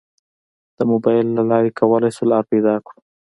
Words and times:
د 0.77 0.79
موبایل 0.91 1.27
له 1.37 1.43
لارې 1.51 1.71
کولی 1.79 2.11
شو 2.15 2.23
لار 2.31 2.43
پیدا 2.51 2.75
کړو. 2.85 2.99